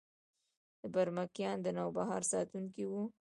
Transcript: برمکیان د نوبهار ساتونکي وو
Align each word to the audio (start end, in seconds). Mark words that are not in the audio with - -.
برمکیان 0.93 1.57
د 1.65 1.67
نوبهار 1.77 2.21
ساتونکي 2.31 2.83
وو 2.87 3.03